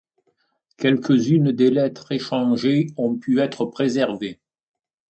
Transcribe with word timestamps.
Quelques-unes 0.77 1.51
des 1.51 1.69
lettres 1.69 2.11
échangées 2.11 2.87
ont 2.97 3.15
pu 3.19 3.39
être 3.39 3.65
préservées. 3.65 4.39